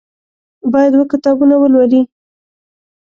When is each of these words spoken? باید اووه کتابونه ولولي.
باید 0.71 0.93
اووه 0.95 1.09
کتابونه 1.13 1.55
ولولي. 1.57 2.01